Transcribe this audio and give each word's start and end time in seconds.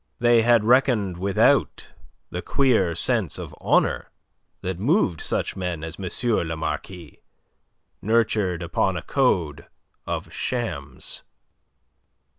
They 0.17 0.41
had 0.41 0.63
reckoned 0.63 1.17
without 1.17 1.91
the 2.31 2.41
queer 2.41 2.95
sense 2.95 3.37
of 3.37 3.53
honour 3.61 4.09
that 4.61 4.79
moved 4.79 5.21
such 5.21 5.55
men 5.55 5.83
as 5.83 5.99
M. 5.99 6.09
le 6.47 6.57
Marquis, 6.57 7.19
nurtured 8.01 8.63
upon 8.63 8.97
a 8.97 9.03
code 9.03 9.67
of 10.07 10.33
shams. 10.33 11.21